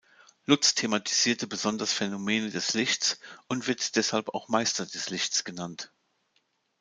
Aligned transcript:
Lutz 0.47 0.73
thematisierte 0.73 1.45
besonders 1.45 1.93
Phänomene 1.93 2.49
des 2.49 2.73
Lichts 2.73 3.19
und 3.47 3.67
wird 3.67 3.95
deshalb 3.95 4.29
auch 4.33 4.47
„Meister 4.49 4.87
des 4.87 5.11
Lichts“ 5.11 5.43
genannt. 5.43 5.91